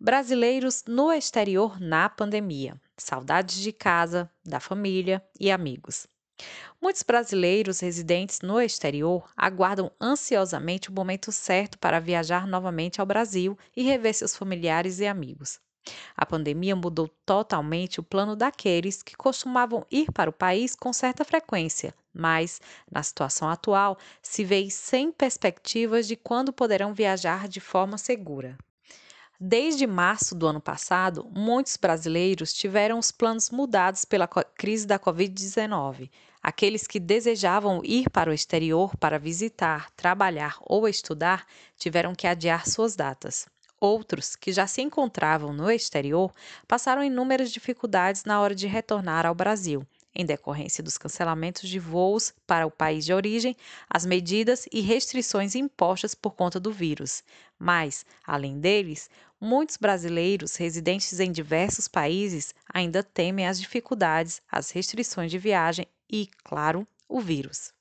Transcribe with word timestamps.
Brasileiros 0.00 0.82
no 0.88 1.12
exterior 1.12 1.78
na 1.78 2.08
pandemia. 2.08 2.74
Saudades 2.96 3.54
de 3.54 3.72
casa, 3.72 4.28
da 4.44 4.58
família 4.58 5.24
e 5.38 5.48
amigos. 5.48 6.08
Muitos 6.80 7.02
brasileiros 7.02 7.80
residentes 7.80 8.40
no 8.42 8.60
exterior 8.60 9.30
aguardam 9.36 9.90
ansiosamente 10.00 10.90
o 10.90 10.92
momento 10.92 11.32
certo 11.32 11.78
para 11.78 11.98
viajar 12.00 12.46
novamente 12.46 13.00
ao 13.00 13.06
Brasil 13.06 13.56
e 13.76 13.82
rever 13.82 14.14
seus 14.14 14.36
familiares 14.36 14.98
e 15.00 15.06
amigos. 15.06 15.58
A 16.16 16.26
pandemia 16.26 16.76
mudou 16.76 17.08
totalmente 17.26 18.00
o 18.00 18.02
plano 18.02 18.36
daqueles 18.36 19.02
que 19.02 19.16
costumavam 19.16 19.86
ir 19.90 20.12
para 20.12 20.30
o 20.30 20.32
país 20.32 20.76
com 20.76 20.92
certa 20.92 21.24
frequência, 21.24 21.94
mas, 22.14 22.60
na 22.90 23.02
situação 23.02 23.48
atual, 23.48 23.98
se 24.22 24.44
vê 24.44 24.68
sem 24.70 25.12
perspectivas 25.12 26.06
de 26.08 26.16
quando 26.16 26.52
poderão 26.52 26.94
viajar 26.94 27.48
de 27.48 27.60
forma 27.60 27.98
segura. 27.98 28.58
Desde 29.44 29.88
março 29.88 30.36
do 30.36 30.46
ano 30.46 30.60
passado, 30.60 31.28
muitos 31.34 31.76
brasileiros 31.76 32.52
tiveram 32.52 32.96
os 32.96 33.10
planos 33.10 33.50
mudados 33.50 34.04
pela 34.04 34.28
crise 34.28 34.86
da 34.86 35.00
Covid-19. 35.00 36.08
Aqueles 36.40 36.86
que 36.86 37.00
desejavam 37.00 37.80
ir 37.82 38.08
para 38.08 38.30
o 38.30 38.32
exterior 38.32 38.96
para 38.98 39.18
visitar, 39.18 39.90
trabalhar 39.96 40.58
ou 40.60 40.86
estudar 40.86 41.44
tiveram 41.76 42.14
que 42.14 42.28
adiar 42.28 42.68
suas 42.68 42.94
datas. 42.94 43.48
Outros, 43.80 44.36
que 44.36 44.52
já 44.52 44.68
se 44.68 44.80
encontravam 44.80 45.52
no 45.52 45.68
exterior, 45.68 46.32
passaram 46.68 47.02
inúmeras 47.02 47.50
dificuldades 47.50 48.22
na 48.24 48.40
hora 48.40 48.54
de 48.54 48.68
retornar 48.68 49.26
ao 49.26 49.34
Brasil, 49.34 49.84
em 50.14 50.24
decorrência 50.24 50.82
dos 50.82 50.98
cancelamentos 50.98 51.68
de 51.68 51.78
voos 51.78 52.32
para 52.46 52.66
o 52.66 52.70
país 52.70 53.04
de 53.04 53.12
origem, 53.12 53.56
as 53.88 54.04
medidas 54.04 54.66
e 54.72 54.80
restrições 54.80 55.54
impostas 55.54 56.14
por 56.14 56.34
conta 56.34 56.60
do 56.60 56.72
vírus. 56.72 57.22
Mas, 57.58 58.04
além 58.26 58.60
deles, 58.60 59.08
muitos 59.40 59.76
brasileiros 59.76 60.56
residentes 60.56 61.18
em 61.18 61.32
diversos 61.32 61.88
países 61.88 62.54
ainda 62.72 63.02
temem 63.02 63.46
as 63.46 63.60
dificuldades, 63.60 64.40
as 64.50 64.70
restrições 64.70 65.30
de 65.30 65.38
viagem 65.38 65.86
e, 66.10 66.28
claro, 66.44 66.86
o 67.08 67.20
vírus. 67.20 67.72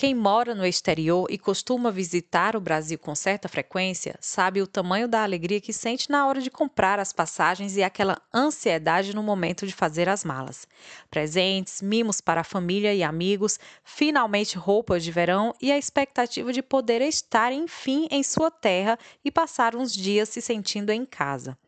Quem 0.00 0.14
mora 0.14 0.54
no 0.54 0.64
exterior 0.64 1.26
e 1.28 1.36
costuma 1.36 1.90
visitar 1.90 2.56
o 2.56 2.60
Brasil 2.60 2.98
com 2.98 3.14
certa 3.14 3.50
frequência 3.50 4.16
sabe 4.18 4.62
o 4.62 4.66
tamanho 4.66 5.06
da 5.06 5.22
alegria 5.22 5.60
que 5.60 5.74
sente 5.74 6.08
na 6.08 6.26
hora 6.26 6.40
de 6.40 6.50
comprar 6.50 6.98
as 6.98 7.12
passagens 7.12 7.76
e 7.76 7.82
aquela 7.82 8.16
ansiedade 8.34 9.14
no 9.14 9.22
momento 9.22 9.66
de 9.66 9.74
fazer 9.74 10.08
as 10.08 10.24
malas. 10.24 10.66
Presentes, 11.10 11.82
mimos 11.82 12.18
para 12.18 12.40
a 12.40 12.44
família 12.44 12.94
e 12.94 13.02
amigos, 13.02 13.60
finalmente 13.84 14.56
roupas 14.56 15.04
de 15.04 15.12
verão 15.12 15.54
e 15.60 15.70
a 15.70 15.76
expectativa 15.76 16.50
de 16.50 16.62
poder 16.62 17.02
estar, 17.02 17.52
enfim, 17.52 18.08
em 18.10 18.22
sua 18.22 18.50
terra 18.50 18.98
e 19.22 19.30
passar 19.30 19.76
uns 19.76 19.92
dias 19.92 20.30
se 20.30 20.40
sentindo 20.40 20.90
em 20.90 21.04
casa. 21.04 21.58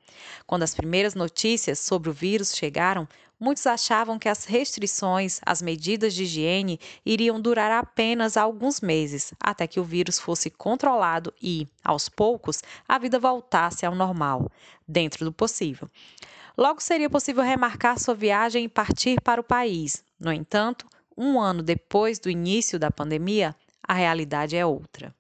Quando 0.47 0.63
as 0.63 0.75
primeiras 0.75 1.15
notícias 1.15 1.81
sobre 1.81 2.09
o 2.09 2.15
vírus 2.15 2.55
chegaram, 2.55 3.07
muitos 3.43 3.67
achavam 3.67 4.21
que 4.21 4.29
as 4.29 4.45
restrições, 4.45 5.41
as 5.45 5.61
medidas 5.61 6.15
de 6.15 6.23
higiene 6.23 6.79
iriam 7.05 7.41
durar 7.41 7.73
apenas 7.73 8.37
alguns 8.37 8.81
meses, 8.81 9.35
até 9.41 9.67
que 9.67 9.81
o 9.81 9.85
vírus 9.85 10.17
fosse 10.17 10.49
controlado 10.49 11.35
e, 11.43 11.67
aos 11.83 12.09
poucos, 12.09 12.63
a 12.87 12.97
vida 13.01 13.19
voltasse 13.19 13.85
ao 13.85 13.97
normal, 13.97 14.49
dentro 14.87 15.25
do 15.25 15.33
possível. 15.33 15.91
Logo 16.57 16.81
seria 16.81 17.11
possível 17.11 17.43
remarcar 17.43 17.99
sua 17.99 18.15
viagem 18.15 18.67
e 18.67 18.69
partir 18.69 19.21
para 19.21 19.41
o 19.41 19.45
país. 19.45 20.05
No 20.21 20.33
entanto, 20.33 20.87
um 21.19 21.41
ano 21.41 21.65
depois 21.65 22.21
do 22.21 22.31
início 22.31 22.79
da 22.79 22.93
pandemia, 22.93 23.57
a 23.83 23.95
realidade 23.95 24.57
é 24.57 24.65
outra. 24.65 25.13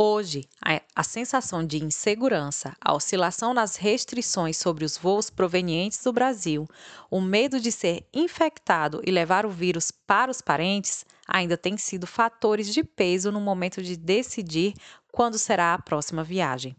Hoje, 0.00 0.48
a, 0.64 0.80
a, 0.94 1.02
sensação 1.02 1.66
de 1.66 1.82
insegurança, 1.82 2.72
a 2.80 2.94
oscilação 2.94 3.52
nas 3.52 3.74
restrições 3.74 4.56
sobre 4.56 4.84
os 4.84 4.96
voos 4.96 5.28
provenientes 5.28 6.00
do 6.04 6.12
Brasil, 6.12 6.68
o 7.10 7.20
medo 7.20 7.58
de 7.58 7.72
ser 7.72 8.06
infectado 8.14 9.02
e 9.04 9.10
levar 9.10 9.44
o 9.44 9.50
vírus 9.50 9.90
para 9.90 10.30
os 10.30 10.40
parentes 10.40 11.04
ainda 11.26 11.56
têm 11.56 11.76
sido 11.76 12.06
fatores 12.06 12.72
de 12.72 12.84
peso 12.84 13.32
no 13.32 13.40
momento 13.40 13.82
de 13.82 13.96
decidir 13.96 14.74
quando 15.10 15.36
será 15.36 15.74
a 15.74 15.82
próxima 15.82 16.22
viagem. 16.22 16.76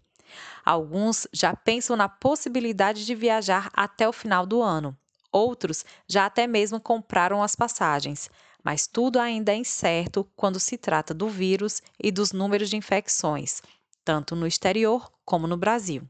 Alguns 0.63 1.27
já 1.33 1.53
pensam 1.53 1.97
na 1.97 2.07
possibilidade 2.07 3.05
de 3.05 3.15
viajar 3.15 3.69
até 3.73 4.07
o 4.07 4.13
final 4.13 4.45
do 4.45 4.61
ano, 4.61 4.97
outros 5.29 5.83
já 6.07 6.25
até 6.25 6.47
mesmo 6.47 6.79
compraram 6.79 7.43
as 7.43 7.53
passagens 7.53 8.29
mas 8.63 8.87
tudo 8.87 9.19
ainda 9.19 9.51
é 9.51 9.55
incerto 9.55 10.27
quando 10.35 10.59
se 10.59 10.77
trata 10.77 11.13
do 11.13 11.29
vírus 11.29 11.81
e 12.01 12.11
dos 12.11 12.31
números 12.31 12.69
de 12.69 12.77
infecções, 12.77 13.61
tanto 14.03 14.35
no 14.35 14.47
exterior 14.47 15.11
como 15.23 15.47
no 15.47 15.57
Brasil. 15.57 16.03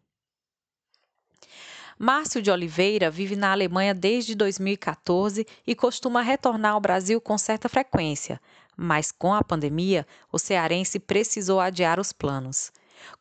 Márcio 1.98 2.42
de 2.42 2.50
Oliveira 2.50 3.12
vive 3.12 3.36
na 3.36 3.52
Alemanha 3.52 3.94
desde 3.94 4.34
2014 4.34 5.46
e 5.68 5.76
costuma 5.76 6.22
retornar 6.22 6.72
ao 6.72 6.80
Brasil 6.80 7.20
com 7.20 7.38
certa 7.38 7.68
frequência, 7.68 8.40
mas 8.78 9.12
com 9.12 9.34
a 9.34 9.44
pandemia, 9.44 10.08
o 10.32 10.40
cearense 10.40 10.98
precisou 10.98 11.60
adiar 11.60 12.00
os 12.00 12.14
planos. 12.14 12.72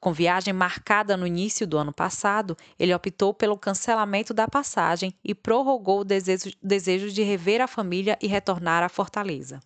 Com 0.01 0.13
viagem 0.13 0.53
marcada 0.53 1.17
no 1.17 1.27
início 1.27 1.67
do 1.67 1.79
ano 1.79 1.93
passado, 1.93 2.57
ele 2.79 2.95
optou 2.95 3.35
pelo 3.35 3.59
cancelamento 3.59 4.33
da 4.33 4.47
passagem 4.47 5.15
e 5.25 5.35
prorrogou 5.35 6.01
o 6.01 6.05
desejo, 6.05 7.13
de 7.13 7.23
rever 7.23 7.61
a 7.61 7.67
família 7.67 8.19
e 8.21 8.27
retornar 8.27 8.83
à 8.83 8.89
Fortaleza. 8.89 9.61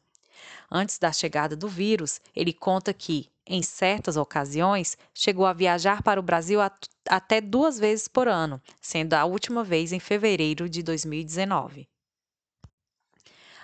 Antes 0.71 0.99
da 0.99 1.13
chegada 1.13 1.55
do 1.55 1.69
vírus, 1.69 2.21
ele 2.35 2.53
conta 2.53 2.95
que, 2.95 3.29
em 3.47 3.63
certas 3.63 4.17
ocasiões, 4.17 4.97
chegou 5.13 5.45
a 5.45 5.53
viajar 5.53 6.03
para 6.03 6.19
o 6.19 6.23
Brasil 6.23 6.61
até 7.09 7.41
duas 7.41 7.79
vezes 7.79 8.09
por 8.09 8.29
ano, 8.29 8.61
sendo 8.81 9.15
a 9.15 9.25
última 9.25 9.63
vez 9.63 9.93
em 9.93 10.01
fevereiro 10.01 10.69
de 10.69 10.83
2019. 10.83 11.89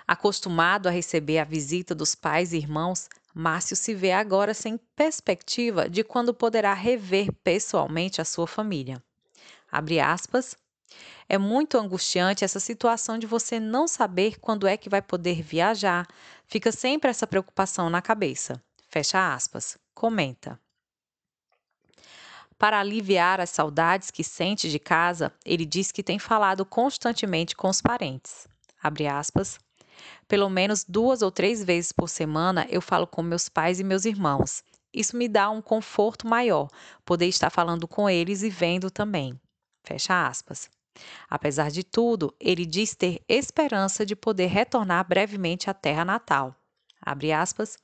Acostumado 0.07 0.87
a 0.87 0.91
receber 0.91 1.37
a 1.37 1.43
visita 1.43 1.93
dos 1.93 2.15
pais 2.15 2.51
e 2.51 2.57
irmãos, 2.57 3.07
Márcio 3.33 3.75
se 3.75 3.93
vê 3.93 4.11
agora 4.11 4.53
sem 4.53 4.77
perspectiva 4.95 5.89
de 5.89 6.03
quando 6.03 6.33
poderá 6.33 6.73
rever 6.73 7.31
pessoalmente 7.43 8.19
a 8.19 8.25
sua 8.25 8.47
família. 8.47 9.01
Abre 9.71 9.99
aspas. 9.99 10.55
É 11.27 11.37
muito 11.37 11.77
angustiante 11.77 12.43
essa 12.43 12.59
situação 12.59 13.19
de 13.19 13.27
você 13.27 13.59
não 13.59 13.87
saber 13.87 14.39
quando 14.39 14.67
é 14.67 14.75
que 14.75 14.89
vai 14.89 15.01
poder 15.01 15.43
viajar. 15.43 16.07
Fica 16.47 16.71
sempre 16.71 17.11
essa 17.11 17.27
preocupação 17.27 17.89
na 17.89 18.01
cabeça. 18.01 18.61
Fecha 18.89 19.33
aspas. 19.33 19.77
Comenta. 19.93 20.59
Para 22.57 22.79
aliviar 22.79 23.39
as 23.39 23.51
saudades 23.51 24.11
que 24.11 24.23
sente 24.23 24.69
de 24.69 24.79
casa, 24.79 25.31
ele 25.45 25.65
diz 25.65 25.91
que 25.91 26.03
tem 26.03 26.19
falado 26.19 26.65
constantemente 26.65 27.55
com 27.55 27.69
os 27.69 27.81
parentes. 27.81 28.47
Abre 28.81 29.07
aspas. 29.07 29.59
Pelo 30.27 30.49
menos 30.49 30.83
duas 30.83 31.21
ou 31.21 31.31
três 31.31 31.63
vezes 31.63 31.91
por 31.91 32.09
semana 32.09 32.67
eu 32.69 32.81
falo 32.81 33.07
com 33.07 33.21
meus 33.21 33.49
pais 33.49 33.79
e 33.79 33.83
meus 33.83 34.05
irmãos. 34.05 34.63
Isso 34.93 35.15
me 35.15 35.27
dá 35.27 35.49
um 35.49 35.61
conforto 35.61 36.27
maior, 36.27 36.67
poder 37.05 37.27
estar 37.27 37.49
falando 37.49 37.87
com 37.87 38.09
eles 38.09 38.41
e 38.41 38.49
vendo 38.49 38.89
também. 38.89 39.39
Fecha 39.83 40.27
aspas. 40.27 40.69
Apesar 41.29 41.69
de 41.71 41.83
tudo, 41.83 42.33
ele 42.39 42.65
diz 42.65 42.95
ter 42.95 43.21
esperança 43.27 44.05
de 44.05 44.15
poder 44.15 44.47
retornar 44.47 45.07
brevemente 45.07 45.69
à 45.69 45.73
terra 45.73 46.03
natal. 46.03 46.55
Abre 47.01 47.31
aspas. 47.31 47.77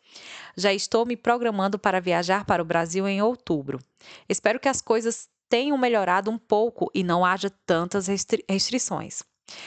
Já 0.57 0.73
estou 0.73 1.05
me 1.05 1.15
programando 1.15 1.79
para 1.79 2.01
viajar 2.01 2.43
para 2.45 2.61
o 2.61 2.65
Brasil 2.65 3.07
em 3.07 3.21
outubro. 3.21 3.79
Espero 4.27 4.59
que 4.59 4.67
as 4.67 4.81
coisas 4.81 5.29
tenham 5.49 5.77
melhorado 5.77 6.29
um 6.29 6.37
pouco 6.37 6.91
e 6.93 7.03
não 7.03 7.23
haja 7.23 7.49
tantas 7.65 8.07
restri 8.07 8.43
restrições. 8.49 9.23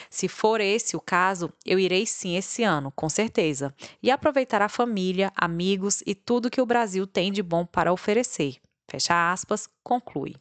Se 0.09 0.27
for 0.27 0.59
esse 0.59 0.95
o 0.95 1.01
caso, 1.01 1.51
eu 1.65 1.79
irei 1.79 2.05
sim 2.05 2.35
esse 2.35 2.63
ano, 2.63 2.91
com 2.91 3.07
certeza, 3.07 3.73
e 4.01 4.11
aproveitar 4.11 4.61
a 4.61 4.69
família, 4.69 5.31
amigos 5.35 6.03
e 6.05 6.13
tudo 6.13 6.49
que 6.49 6.61
o 6.61 6.65
Brasil 6.65 7.07
tem 7.07 7.31
de 7.31 7.41
bom 7.41 7.65
para 7.65 7.93
oferecer. 7.93 8.57
Fecha 8.89 9.31
aspas, 9.31 9.69
conclui. 9.83 10.35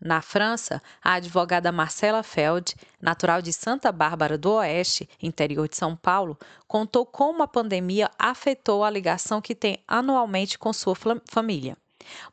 Na 0.00 0.22
França, 0.22 0.82
a 1.02 1.14
advogada 1.14 1.70
Marcela 1.70 2.22
Feld, 2.22 2.74
natural 3.02 3.42
de 3.42 3.52
Santa 3.52 3.92
Bárbara 3.92 4.38
do 4.38 4.52
Oeste, 4.52 5.06
interior 5.20 5.68
de 5.68 5.76
São 5.76 5.94
Paulo, 5.94 6.38
contou 6.66 7.04
como 7.04 7.42
a 7.42 7.48
pandemia 7.48 8.10
afetou 8.18 8.82
a 8.82 8.88
ligação 8.88 9.42
que 9.42 9.54
tem 9.54 9.78
anualmente 9.86 10.58
com 10.58 10.72
sua 10.72 10.94
família. 11.28 11.76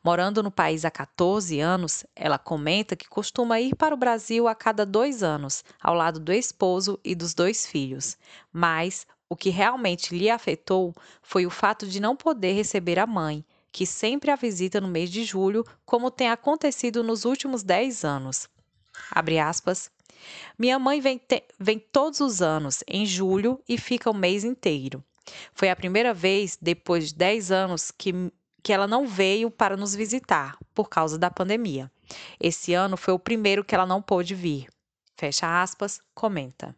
Morando 0.02 0.42
no 0.42 0.50
país 0.50 0.84
há 0.84 0.90
14 0.90 1.60
anos, 1.60 2.04
ela 2.14 2.38
comenta 2.38 2.96
que 2.96 3.08
costuma 3.08 3.60
ir 3.60 3.74
para 3.74 3.94
o 3.94 3.98
Brasil 3.98 4.48
a 4.48 4.54
cada 4.54 4.84
dois 4.84 5.22
anos, 5.22 5.64
ao 5.80 5.94
lado 5.94 6.18
do 6.18 6.32
esposo 6.32 6.98
e 7.04 7.14
dos 7.14 7.34
dois 7.34 7.66
filhos. 7.66 8.16
Mas 8.52 9.06
o 9.28 9.36
que 9.36 9.50
realmente 9.50 10.16
lhe 10.16 10.30
afetou 10.30 10.94
foi 11.22 11.44
o 11.44 11.50
fato 11.50 11.86
de 11.86 12.00
não 12.00 12.16
poder 12.16 12.52
receber 12.52 12.98
a 12.98 13.06
mãe, 13.06 13.44
que 13.70 13.84
sempre 13.84 14.30
a 14.30 14.36
visita 14.36 14.80
no 14.80 14.88
mês 14.88 15.10
de 15.10 15.24
julho, 15.24 15.64
como 15.84 16.10
tem 16.10 16.30
acontecido 16.30 17.02
nos 17.04 17.24
últimos 17.24 17.62
10 17.62 18.04
anos. 18.04 18.48
Abre 19.10 19.38
aspas. 19.38 19.90
Minha 20.58 20.78
mãe 20.78 21.00
vem, 21.00 21.18
te, 21.18 21.44
vem 21.58 21.78
todos 21.78 22.20
os 22.20 22.42
anos, 22.42 22.82
em 22.88 23.06
julho, 23.06 23.60
e 23.68 23.78
fica 23.78 24.10
o 24.10 24.14
mês 24.14 24.44
inteiro. 24.44 25.04
Foi 25.52 25.68
a 25.68 25.76
primeira 25.76 26.14
vez, 26.14 26.58
depois 26.60 27.08
de 27.08 27.14
10 27.14 27.52
anos, 27.52 27.90
que, 27.90 28.12
que 28.62 28.72
ela 28.72 28.86
não 28.86 29.06
veio 29.06 29.50
para 29.50 29.76
nos 29.76 29.94
visitar, 29.94 30.56
por 30.74 30.88
causa 30.88 31.18
da 31.18 31.30
pandemia. 31.30 31.90
Esse 32.40 32.74
ano 32.74 32.96
foi 32.96 33.14
o 33.14 33.18
primeiro 33.18 33.64
que 33.64 33.74
ela 33.74 33.86
não 33.86 34.02
pôde 34.02 34.34
vir. 34.34 34.68
Fecha 35.16 35.62
aspas, 35.62 36.00
comenta. 36.14 36.74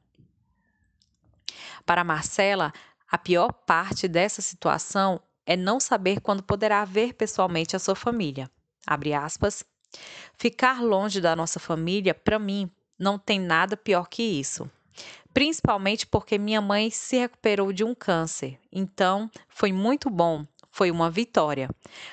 Para 1.84 2.04
Marcela, 2.04 2.72
a 3.10 3.18
pior 3.18 3.52
parte 3.52 4.06
dessa 4.06 4.40
situação 4.40 5.20
é 5.44 5.56
não 5.56 5.80
saber 5.80 6.20
quando 6.20 6.42
poderá 6.42 6.84
ver 6.84 7.14
pessoalmente 7.14 7.74
a 7.74 7.78
sua 7.78 7.94
família. 7.94 8.50
Abre 8.86 9.12
aspas. 9.12 9.64
Ficar 10.34 10.80
longe 10.82 11.20
da 11.20 11.34
nossa 11.34 11.58
família, 11.58 12.14
para 12.14 12.38
mim, 12.38 12.70
não 12.98 13.18
tem 13.18 13.40
nada 13.40 13.76
pior 13.76 14.08
que 14.08 14.22
isso. 14.22 14.70
Principalmente 15.32 16.06
porque 16.06 16.38
minha 16.38 16.60
mãe 16.60 16.90
se 16.90 17.16
recuperou 17.16 17.72
de 17.72 17.82
um 17.82 17.94
câncer. 17.94 18.58
Então, 18.70 19.30
foi 19.48 19.72
muito 19.72 20.08
bom, 20.08 20.46
foi 20.70 20.90
uma 20.90 21.10
vitória. 21.10 21.68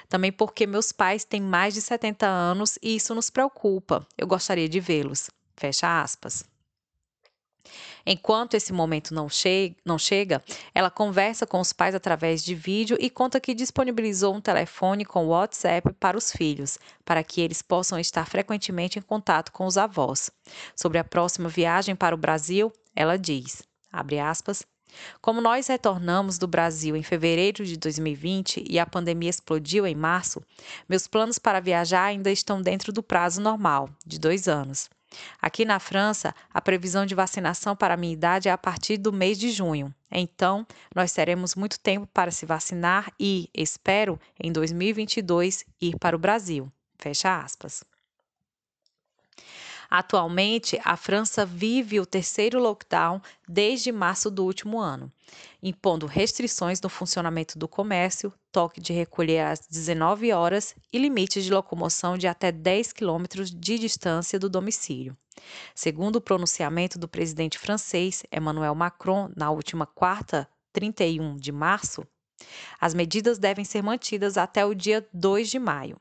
Também 0.10 0.32
porque 0.32 0.66
meus 0.66 0.92
pais 0.92 1.24
têm 1.24 1.42
mais 1.42 1.74
de 1.74 1.82
70 1.82 2.26
anos 2.26 2.78
e 2.82 2.96
isso 2.96 3.14
nos 3.14 3.30
preocupa. 3.30 4.06
Eu 4.18 4.28
gostaria 4.28 4.68
de 4.68 4.80
vê-los. 4.80 5.30
Fecha 5.56 6.02
aspas. 6.02 6.44
Enquanto 8.06 8.54
esse 8.54 8.72
momento 8.72 9.14
não, 9.14 9.28
che 9.28 9.76
não 9.84 9.98
chega, 9.98 10.42
ela 10.74 10.90
conversa 10.90 11.46
com 11.46 11.60
os 11.60 11.74
pais 11.74 11.94
através 11.94 12.42
de 12.42 12.56
vídeo 12.56 12.96
e 13.02 13.10
conta 13.10 13.40
que 13.40 13.54
disponibilizou 13.54 14.34
um 14.34 14.40
telefone 14.40 15.04
com 15.04 15.28
WhatsApp 15.28 15.94
para 16.00 16.18
os 16.18 16.32
filhos, 16.32 16.80
para 17.04 17.22
que 17.22 17.42
eles 17.42 17.62
possam 17.62 18.00
estar 18.00 18.26
frequentemente 18.26 18.98
em 18.98 19.02
contato 19.02 19.52
com 19.52 19.66
os 19.66 19.78
avós. 19.78 20.32
Sobre 20.74 20.98
a 20.98 21.04
próxima 21.04 21.50
viagem 21.50 21.98
para 21.98 22.16
o 22.16 22.18
Brasil, 22.18 22.72
ela 22.96 23.18
diz, 23.18 23.62
abre 23.92 24.20
aspas, 24.20 24.66
como 25.22 25.42
nós 25.42 25.68
retornamos 25.68 26.38
do 26.38 26.48
Brasil 26.48 26.96
em 26.96 27.04
fevereiro 27.04 27.66
de 27.66 27.78
2020 27.78 28.66
e 28.70 28.80
a 28.80 28.86
pandemia 28.86 29.30
explodiu 29.30 29.86
em 29.86 29.96
março, 29.96 30.42
meus 30.88 31.08
planos 31.08 31.40
para 31.40 31.60
viajar 31.60 32.06
ainda 32.06 32.32
estão 32.32 32.62
dentro 32.62 32.92
do 32.92 33.04
prazo 33.04 33.42
normal, 33.42 33.90
de 34.06 34.20
dois 34.20 34.48
anos. 34.48 34.90
Aqui 35.42 35.64
na 35.64 35.80
França, 35.80 36.36
a 36.54 36.62
previsão 36.62 37.06
de 37.06 37.16
vacinação 37.16 37.76
para 37.76 37.94
a 37.94 37.98
minha 37.98 38.14
idade 38.14 38.50
é 38.50 38.52
a 38.52 38.58
partir 38.58 38.98
do 38.98 39.14
mês 39.14 39.38
de 39.38 39.52
junho. 39.52 39.94
Então, 40.12 40.66
nós 40.94 41.14
teremos 41.14 41.56
muito 41.56 41.80
tempo 41.80 42.08
para 42.14 42.32
se 42.32 42.46
vacinar 42.46 43.12
e, 43.20 43.50
espero, 43.54 44.20
em 44.42 44.52
2022 44.52 45.64
ir 45.82 45.98
para 45.98 46.16
o 46.16 46.20
Brasil. 46.20 46.72
Fecha 46.98 47.40
aspas. 47.40 47.84
Atualmente, 49.90 50.80
a 50.84 50.98
França 50.98 51.46
vive 51.46 52.00
o 52.00 52.06
terceiro 52.06 52.60
lockdown 52.60 53.22
desde 53.48 53.92
março 53.92 54.30
do 54.30 54.44
último 54.44 54.80
ano, 54.80 55.12
impondo 55.64 56.06
restrições 56.06 56.82
no 56.82 56.90
funcionamento 56.90 57.58
do 57.58 57.68
comércio, 57.68 58.34
toque 58.52 58.82
de 58.82 58.92
recolher 58.92 59.40
às 59.40 59.66
19 59.68 60.34
horas 60.34 60.76
e 60.92 60.98
limites 60.98 61.46
de 61.46 61.54
locomoção 61.54 62.18
de 62.18 62.28
até 62.28 62.52
10 62.52 62.92
quilômetros 62.92 63.50
de 63.50 63.80
distância 63.80 64.38
do 64.38 64.50
domicílio. 64.50 65.16
Segundo 65.74 66.18
o 66.18 66.22
pronunciamento 66.22 67.00
do 67.00 67.08
presidente 67.08 67.58
francês 67.58 68.24
Emmanuel 68.32 68.76
Macron 68.76 69.30
na 69.36 69.52
última 69.52 69.86
quarta, 69.86 70.50
31 70.74 71.38
de 71.38 71.52
março, 71.52 72.06
as 72.80 72.94
medidas 72.94 73.38
devem 73.38 73.66
ser 73.66 73.82
mantidas 73.82 74.38
até 74.38 74.66
o 74.66 74.74
dia 74.74 75.08
2 75.14 75.50
de 75.50 75.60
maio. 75.60 76.00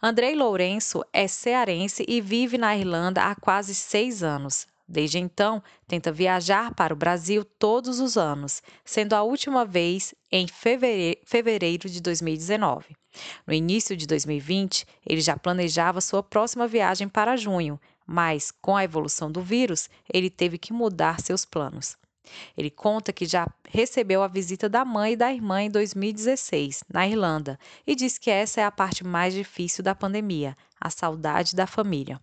Andrei 0.00 0.36
Lourenço 0.36 1.04
é 1.12 1.26
cearense 1.26 2.04
e 2.06 2.20
vive 2.20 2.56
na 2.56 2.76
Irlanda 2.76 3.24
há 3.24 3.34
quase 3.34 3.74
seis 3.74 4.22
anos. 4.22 4.64
Desde 4.86 5.18
então, 5.18 5.60
tenta 5.88 6.12
viajar 6.12 6.72
para 6.72 6.94
o 6.94 6.96
Brasil 6.96 7.44
todos 7.44 7.98
os 7.98 8.16
anos, 8.16 8.62
sendo 8.84 9.14
a 9.14 9.22
última 9.24 9.64
vez 9.64 10.14
em 10.30 10.46
fevereiro 10.46 11.90
de 11.90 12.00
2019. 12.00 12.96
No 13.44 13.52
início 13.52 13.96
de 13.96 14.06
2020, 14.06 14.86
ele 15.04 15.20
já 15.20 15.36
planejava 15.36 16.00
sua 16.00 16.22
próxima 16.22 16.68
viagem 16.68 17.08
para 17.08 17.36
junho, 17.36 17.78
mas, 18.06 18.52
com 18.52 18.76
a 18.76 18.84
evolução 18.84 19.32
do 19.32 19.42
vírus, 19.42 19.90
ele 20.14 20.30
teve 20.30 20.58
que 20.58 20.72
mudar 20.72 21.20
seus 21.20 21.44
planos. 21.44 21.96
Ele 22.56 22.70
conta 22.70 23.12
que 23.12 23.26
já 23.26 23.46
recebeu 23.68 24.22
a 24.22 24.28
visita 24.28 24.68
da 24.68 24.84
mãe 24.84 25.12
e 25.12 25.16
da 25.16 25.32
irmã 25.32 25.62
em 25.62 25.70
2016, 25.70 26.84
na 26.92 27.06
Irlanda, 27.06 27.58
e 27.86 27.94
diz 27.94 28.18
que 28.18 28.30
essa 28.30 28.60
é 28.60 28.64
a 28.64 28.70
parte 28.70 29.04
mais 29.04 29.34
difícil 29.34 29.82
da 29.82 29.94
pandemia, 29.94 30.56
a 30.80 30.90
saudade 30.90 31.54
da 31.54 31.66
família. 31.66 32.20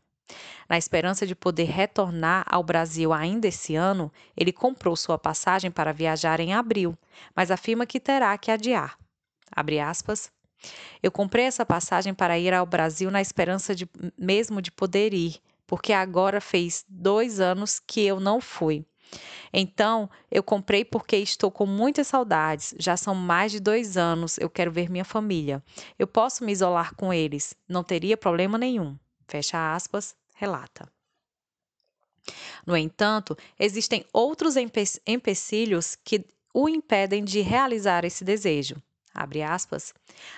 Na 0.68 0.78
esperança 0.78 1.28
de 1.28 1.36
poder 1.36 1.66
retornar 1.66 2.44
ao 2.50 2.64
Brasil 2.64 3.14
ainda 3.14 3.48
esse 3.48 3.76
ano, 3.76 4.12
ele 4.36 4.52
comprou 4.52 4.96
sua 4.96 5.18
passagem 5.18 5.70
para 5.70 5.94
viajar 5.94 6.40
em 6.40 6.54
abril, 6.54 6.98
mas 7.36 7.52
afirma 7.52 7.86
que 7.86 8.00
terá 8.00 8.36
que 8.38 8.50
adiar. 8.50 8.98
Aspas. 9.88 10.32
Eu 11.02 11.12
comprei 11.12 11.46
essa 11.46 11.66
passagem 11.66 12.14
para 12.14 12.40
ir 12.40 12.54
ao 12.54 12.66
Brasil 12.66 13.12
na 13.12 13.22
esperança 13.22 13.76
de 13.76 13.88
mesmo 14.18 14.62
de 14.62 14.72
poder 14.72 15.14
ir, 15.14 15.40
porque 15.68 15.94
agora 15.94 16.42
fez 16.42 16.84
dois 16.90 17.40
anos 17.40 17.80
que 17.80 18.02
eu 18.02 18.20
não 18.20 18.42
fui. 18.42 18.84
Então, 19.54 20.10
eu 20.30 20.44
comprei 20.44 20.84
porque 20.84 21.18
estou 21.18 21.50
com 21.50 21.66
muitas 21.66 22.08
saudades. 22.08 22.76
Já 22.78 22.98
são 22.98 23.16
mais 23.16 23.52
de 23.52 23.60
dois 23.60 23.98
anos. 23.98 24.38
Eu 24.38 24.50
quero 24.50 24.72
ver 24.72 24.90
minha 24.90 25.06
família. 25.06 25.64
Eu 25.98 26.08
posso 26.08 26.44
me 26.44 26.52
isolar 26.52 26.96
com 26.96 27.14
eles. 27.14 27.56
Não 27.68 27.84
teria 27.84 28.18
problema 28.18 28.58
nenhum. 28.58 28.98
Fecha 29.28 29.74
aspas, 29.74 30.16
relata. 30.36 30.92
No 32.66 32.76
entanto, 32.76 33.38
existem 33.60 34.06
outros 34.12 34.56
empecilhos 35.06 35.96
que 36.04 36.26
o 36.54 36.68
impedem 36.68 37.24
de 37.24 37.42
realizar 37.42 38.04
esse 38.04 38.24
desejo 38.24 38.82
aspas, 39.44 39.94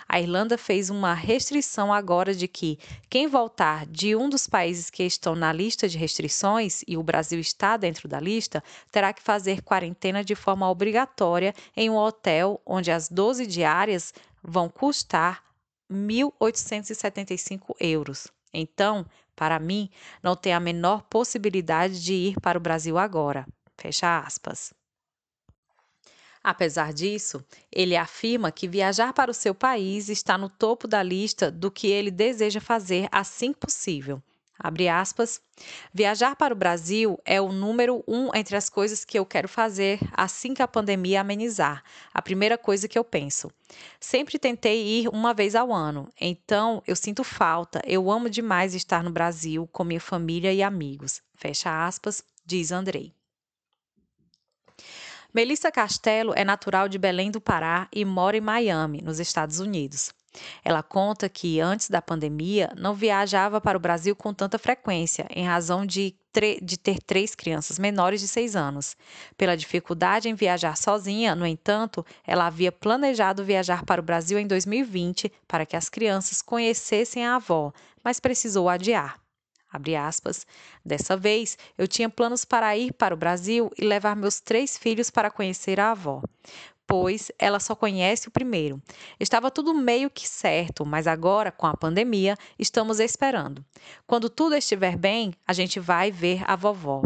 a 0.07 0.19
Irlanda 0.19 0.57
fez 0.57 0.89
uma 0.89 1.13
restrição 1.13 1.91
agora 1.91 2.33
de 2.33 2.47
que 2.47 2.77
quem 3.09 3.27
voltar 3.27 3.85
de 3.85 4.15
um 4.15 4.29
dos 4.29 4.47
países 4.47 4.89
que 4.89 5.03
estão 5.03 5.35
na 5.35 5.51
lista 5.51 5.88
de 5.88 5.97
restrições, 5.97 6.83
e 6.88 6.95
o 6.95 7.03
Brasil 7.03 7.39
está 7.39 7.77
dentro 7.77 8.07
da 8.07 8.19
lista, 8.19 8.63
terá 8.91 9.12
que 9.12 9.21
fazer 9.21 9.62
quarentena 9.62 10.24
de 10.24 10.35
forma 10.35 10.69
obrigatória 10.69 11.53
em 11.75 11.89
um 11.89 11.95
hotel 11.95 12.62
onde 12.65 12.91
as 12.91 13.09
12 13.09 13.47
diárias 13.47 14.13
vão 14.44 14.69
custar 14.69 15.44
1.875 15.91 17.75
euros. 17.80 18.28
Então, 18.54 19.06
para 19.35 19.59
mim, 19.59 19.90
não 20.21 20.35
tem 20.35 20.54
a 20.54 20.59
menor 20.59 21.04
possibilidade 21.04 22.04
de 22.04 22.13
ir 22.13 22.40
para 22.42 22.57
o 22.57 22.61
Brasil 22.61 22.97
agora. 22.97 23.45
Fecha 23.78 24.19
aspas. 24.19 24.73
Apesar 26.47 26.94
disso, 26.94 27.44
ele 27.69 27.97
afirma 27.97 28.54
que 28.54 28.69
viajar 28.69 29.11
para 29.11 29.30
o 29.30 29.33
seu 29.33 29.54
país 29.54 30.07
está 30.07 30.37
no 30.37 30.47
topo 30.47 30.87
da 30.87 31.04
lista 31.04 31.51
do 31.51 31.69
que 31.69 31.87
ele 31.87 32.09
deseja 32.09 32.61
fazer 32.61 33.09
assim 33.11 33.51
possível. 33.51 34.23
Abre 34.57 34.87
aspas. 34.87 35.42
Viajar 35.94 36.37
para 36.37 36.54
o 36.54 36.57
Brasil 36.57 37.19
é 37.25 37.42
o 37.42 37.51
número 37.51 38.01
um 38.07 38.33
entre 38.33 38.56
as 38.56 38.69
coisas 38.69 39.04
que 39.04 39.19
eu 39.19 39.25
quero 39.25 39.49
fazer 39.49 39.99
assim 40.13 40.54
que 40.54 40.61
a 40.61 40.68
pandemia 40.69 41.19
amenizar. 41.19 41.83
A 42.13 42.21
primeira 42.21 42.57
coisa 42.57 42.87
que 42.87 42.97
eu 42.97 43.04
penso. 43.04 43.51
Sempre 43.99 44.39
tentei 44.39 45.01
ir 45.01 45.09
uma 45.09 45.33
vez 45.33 45.54
ao 45.54 45.73
ano, 45.73 46.07
então 46.18 46.81
eu 46.87 46.95
sinto 46.95 47.25
falta. 47.25 47.81
Eu 47.85 48.09
amo 48.09 48.30
demais 48.30 48.73
estar 48.73 49.04
no 49.04 49.11
Brasil 49.11 49.68
com 49.73 49.83
minha 49.83 49.99
família 49.99 50.54
e 50.54 50.63
amigos. 50.63 51.21
Fecha 51.35 51.85
aspas, 51.85 52.23
diz 52.45 52.71
Andrei. 52.71 53.17
Melissa 55.37 55.71
Castelo 55.71 56.33
é 56.35 56.44
natural 56.44 56.89
de 56.89 56.97
Belém 56.97 57.29
do 57.29 57.39
Pará 57.39 57.87
e 57.94 58.03
mora 58.03 58.35
em 58.35 58.41
Miami, 58.41 59.03
nos 59.03 59.19
Estados 59.19 59.59
Unidos. 59.59 60.11
Ela 60.65 60.81
conta 60.81 61.29
que, 61.29 61.59
antes 61.59 61.91
da 61.91 62.01
pandemia, 62.01 62.71
não 62.75 62.95
viajava 62.95 63.61
para 63.61 63.77
o 63.77 63.79
Brasil 63.79 64.15
com 64.15 64.33
tanta 64.33 64.57
frequência, 64.57 65.27
em 65.29 65.45
razão 65.45 65.85
de, 65.85 66.15
de, 66.59 66.75
ter 66.75 66.99
três 67.03 67.35
crianças 67.35 67.77
menores 67.77 68.19
de 68.19 68.27
seis 68.27 68.56
anos. 68.56 68.97
Pela 69.37 69.56
dificuldade 69.56 70.27
em 70.27 70.33
viajar 70.33 70.75
sozinha, 70.75 71.35
no 71.35 71.45
entanto, 71.45 72.03
ela 72.25 72.47
havia 72.47 72.71
planejado 72.71 73.45
viajar 73.45 73.85
para 73.85 74.01
o 74.01 74.03
Brasil 74.03 74.39
em 74.39 74.47
2020 74.47 75.31
para 75.47 75.67
que 75.67 75.75
as 75.75 75.87
crianças 75.87 76.41
conhecessem 76.41 77.23
a 77.23 77.35
avó, 77.35 77.71
mas 78.03 78.19
precisou 78.19 78.67
adiar. 78.67 79.26
Aspas, 80.00 80.47
Dessa 80.83 81.16
vez, 81.18 81.57
eu 81.78 81.88
tinha 81.88 82.09
planos 82.09 82.45
para 82.45 82.76
ir 82.78 82.94
para 82.94 83.14
o 83.14 83.18
Brasil 83.18 83.69
e 83.78 83.86
levar 83.86 84.16
meus 84.16 84.40
três 84.40 84.78
filhos 84.78 85.09
para 85.09 85.30
conhecer 85.30 85.80
a 85.80 85.92
avó, 85.92 86.21
pois 86.88 87.31
ela 87.38 87.59
só 87.59 87.76
conhece 87.76 88.28
o 88.30 88.31
primeiro. 88.31 88.81
Estava 89.19 89.52
tudo 89.52 89.74
meio 89.74 90.09
que 90.09 90.28
certo, 90.28 90.86
mas 90.86 91.06
agora, 91.06 91.52
com 91.52 91.68
a 91.68 91.76
pandemia, 91.76 92.38
estamos 92.57 93.00
esperando. 93.00 93.64
Quando 94.07 94.30
tudo 94.30 94.56
estiver 94.56 94.97
bem, 94.97 95.33
a 95.45 95.54
gente 95.54 95.80
vai 95.80 96.12
ver 96.12 96.44
a 96.50 96.56
vovó. 96.56 97.04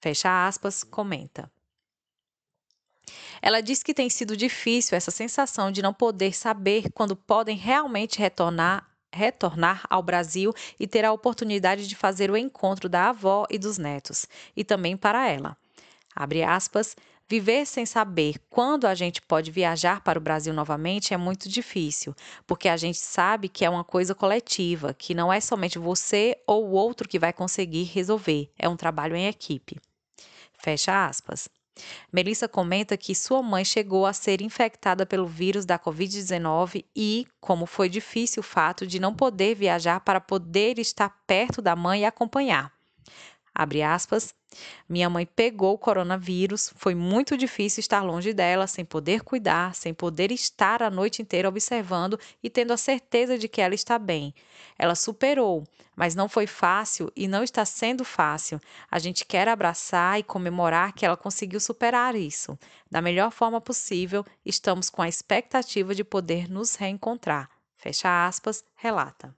Fecha 0.00 0.46
aspas, 0.46 0.84
comenta. 0.84 1.50
Ela 3.42 3.60
diz 3.60 3.82
que 3.82 3.92
tem 3.92 4.08
sido 4.08 4.36
difícil 4.36 4.96
essa 4.96 5.10
sensação 5.10 5.70
de 5.70 5.82
não 5.82 5.92
poder 5.92 6.34
saber 6.34 6.90
quando 6.92 7.16
podem 7.16 7.56
realmente 7.56 8.18
retornar 8.18 8.93
retornar 9.14 9.84
ao 9.88 10.02
Brasil 10.02 10.52
e 10.78 10.86
ter 10.86 11.04
a 11.04 11.12
oportunidade 11.12 11.86
de 11.86 11.96
fazer 11.96 12.30
o 12.30 12.36
encontro 12.36 12.88
da 12.88 13.10
avó 13.10 13.46
e 13.48 13.58
dos 13.58 13.78
netos, 13.78 14.26
e 14.56 14.64
também 14.64 14.96
para 14.96 15.28
ela. 15.28 15.56
Abre 16.14 16.42
aspas, 16.42 16.96
Viver 17.26 17.64
sem 17.64 17.86
saber 17.86 18.34
quando 18.50 18.86
a 18.86 18.94
gente 18.94 19.22
pode 19.22 19.50
viajar 19.50 20.02
para 20.02 20.18
o 20.18 20.22
Brasil 20.22 20.52
novamente 20.52 21.14
é 21.14 21.16
muito 21.16 21.48
difícil, 21.48 22.14
porque 22.46 22.68
a 22.68 22.76
gente 22.76 22.98
sabe 22.98 23.48
que 23.48 23.64
é 23.64 23.70
uma 23.70 23.82
coisa 23.82 24.14
coletiva, 24.14 24.92
que 24.92 25.14
não 25.14 25.32
é 25.32 25.40
somente 25.40 25.78
você 25.78 26.36
ou 26.46 26.66
o 26.66 26.72
outro 26.72 27.08
que 27.08 27.18
vai 27.18 27.32
conseguir 27.32 27.84
resolver, 27.84 28.52
é 28.58 28.68
um 28.68 28.76
trabalho 28.76 29.16
em 29.16 29.26
equipe. 29.26 29.80
Fecha 30.58 31.06
aspas. 31.06 31.48
Melissa 32.12 32.48
comenta 32.48 32.96
que 32.96 33.14
sua 33.14 33.42
mãe 33.42 33.64
chegou 33.64 34.06
a 34.06 34.12
ser 34.12 34.40
infectada 34.40 35.04
pelo 35.04 35.26
vírus 35.26 35.64
da 35.64 35.78
Covid-19 35.78 36.84
e, 36.94 37.26
como 37.40 37.66
foi 37.66 37.88
difícil 37.88 38.40
o 38.40 38.44
fato 38.44 38.86
de 38.86 39.00
não 39.00 39.14
poder 39.14 39.54
viajar 39.54 40.00
para 40.00 40.20
poder 40.20 40.78
estar 40.78 41.10
perto 41.26 41.60
da 41.60 41.74
mãe 41.74 42.02
e 42.02 42.04
acompanhar. 42.04 42.72
Abre 43.54 43.82
aspas. 43.82 44.34
Minha 44.88 45.08
mãe 45.08 45.24
pegou 45.24 45.74
o 45.74 45.78
coronavírus, 45.78 46.72
foi 46.76 46.94
muito 46.94 47.36
difícil 47.36 47.80
estar 47.80 48.02
longe 48.02 48.32
dela, 48.32 48.66
sem 48.66 48.84
poder 48.84 49.22
cuidar, 49.22 49.74
sem 49.74 49.94
poder 49.94 50.32
estar 50.32 50.82
a 50.82 50.90
noite 50.90 51.22
inteira 51.22 51.48
observando 51.48 52.18
e 52.42 52.50
tendo 52.50 52.72
a 52.72 52.76
certeza 52.76 53.38
de 53.38 53.48
que 53.48 53.60
ela 53.60 53.74
está 53.74 53.98
bem. 53.98 54.34
Ela 54.78 54.94
superou, 54.94 55.64
mas 55.94 56.14
não 56.14 56.28
foi 56.28 56.46
fácil 56.46 57.12
e 57.14 57.28
não 57.28 57.44
está 57.44 57.64
sendo 57.64 58.04
fácil. 58.04 58.60
A 58.90 58.98
gente 58.98 59.24
quer 59.24 59.48
abraçar 59.48 60.18
e 60.18 60.24
comemorar 60.24 60.92
que 60.92 61.06
ela 61.06 61.16
conseguiu 61.16 61.60
superar 61.60 62.14
isso. 62.16 62.58
Da 62.90 63.00
melhor 63.00 63.30
forma 63.30 63.60
possível, 63.60 64.24
estamos 64.44 64.90
com 64.90 65.02
a 65.02 65.08
expectativa 65.08 65.94
de 65.94 66.02
poder 66.02 66.48
nos 66.48 66.74
reencontrar. 66.74 67.48
Fecha 67.76 68.26
aspas, 68.26 68.64
relata. 68.74 69.34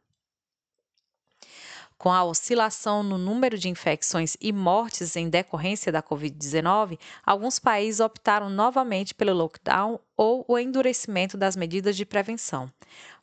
Com 1.98 2.12
a 2.12 2.22
oscilação 2.22 3.02
no 3.02 3.16
número 3.16 3.56
de 3.56 3.70
infecções 3.70 4.36
e 4.38 4.52
mortes 4.52 5.16
em 5.16 5.30
decorrência 5.30 5.90
da 5.90 6.02
Covid-19, 6.02 6.98
alguns 7.24 7.58
países 7.58 8.00
optaram 8.00 8.50
novamente 8.50 9.14
pelo 9.14 9.32
lockdown 9.32 9.98
ou 10.14 10.44
o 10.46 10.58
endurecimento 10.58 11.38
das 11.38 11.56
medidas 11.56 11.96
de 11.96 12.04
prevenção. 12.04 12.70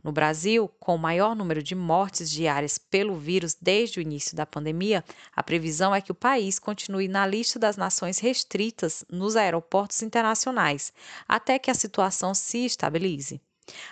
No 0.03 0.11
Brasil, 0.11 0.67
com 0.79 0.95
o 0.95 0.99
maior 0.99 1.35
número 1.35 1.61
de 1.61 1.75
mortes 1.75 2.31
diárias 2.31 2.79
pelo 2.79 3.15
vírus 3.15 3.55
desde 3.61 3.99
o 3.99 4.01
início 4.01 4.35
da 4.35 4.45
pandemia, 4.45 5.05
a 5.35 5.43
previsão 5.43 5.93
é 5.93 6.01
que 6.01 6.11
o 6.11 6.15
país 6.15 6.57
continue 6.57 7.07
na 7.07 7.27
lista 7.27 7.59
das 7.59 7.77
nações 7.77 8.17
restritas 8.17 9.05
nos 9.07 9.35
aeroportos 9.35 10.01
internacionais, 10.01 10.91
até 11.27 11.59
que 11.59 11.69
a 11.69 11.75
situação 11.75 12.33
se 12.33 12.65
estabilize. 12.65 13.39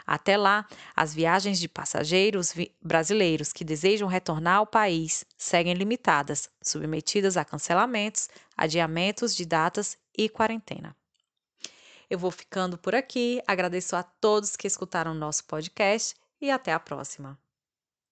Até 0.05 0.37
lá, 0.37 0.67
as 0.95 1.13
viagens 1.13 1.59
de 1.59 1.67
passageiros 1.67 2.53
brasileiros 2.81 3.53
que 3.53 3.63
desejam 3.63 4.07
retornar 4.07 4.57
ao 4.57 4.67
país 4.67 5.23
seguem 5.37 5.73
limitadas, 5.73 6.49
submetidas 6.61 7.37
a 7.37 7.45
cancelamentos, 7.45 8.29
adiamentos 8.55 9.35
de 9.35 9.45
datas 9.45 9.97
e 10.17 10.27
quarentena. 10.27 10.95
Eu 12.09 12.19
vou 12.19 12.31
ficando 12.31 12.77
por 12.77 12.93
aqui, 12.93 13.41
agradeço 13.47 13.95
a 13.95 14.03
todos 14.03 14.55
que 14.57 14.67
escutaram 14.67 15.11
o 15.11 15.15
nosso 15.15 15.45
podcast 15.45 16.15
e 16.41 16.51
até 16.51 16.73
a 16.73 16.79
próxima. 16.79 17.39